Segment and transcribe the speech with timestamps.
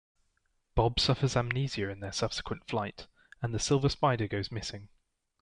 [0.73, 3.05] Bob suffers amnesia in their subsequent flight,
[3.39, 4.89] and the Silver Spider goes missing.